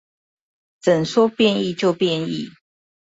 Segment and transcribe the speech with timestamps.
[0.81, 2.49] 怎說變異就變異